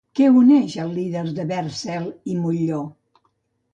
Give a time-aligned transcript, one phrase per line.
[0.19, 2.85] Què uneix al líder de VerdCel i Montllor?